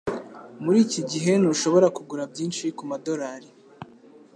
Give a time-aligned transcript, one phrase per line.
[0.63, 3.49] Muri iki gihe, ntushobora kugura byinshi kumadorari.